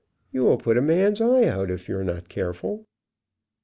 [0.31, 2.87] You will put a man's eyes out if you are not careful."